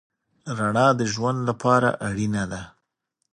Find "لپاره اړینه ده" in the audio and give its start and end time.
1.49-2.61